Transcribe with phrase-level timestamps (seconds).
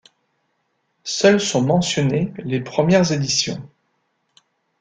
[1.03, 3.61] Seules sont mentionnées les premières éditions.